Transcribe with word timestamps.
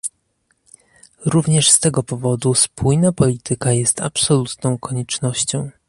Również 1.25 1.71
z 1.71 1.79
tego 1.79 2.03
powodu 2.03 2.53
spójna 2.53 3.11
polityka 3.11 3.71
jest 3.71 4.01
absolutną 4.01 4.77
koniecznością 4.77 5.69